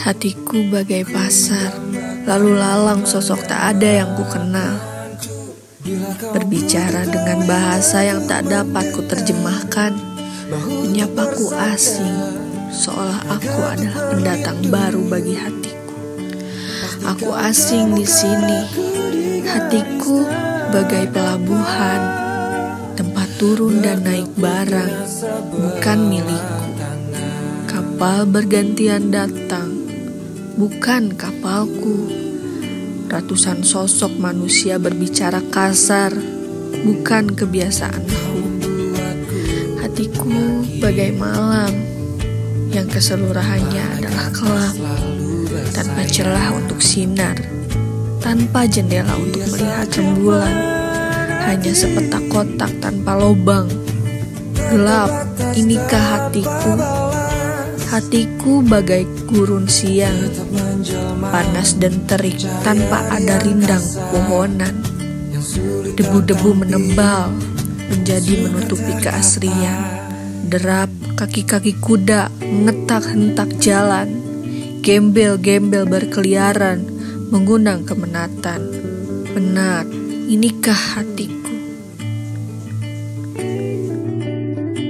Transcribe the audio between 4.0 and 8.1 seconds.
yang ku kenal. Berbicara dengan bahasa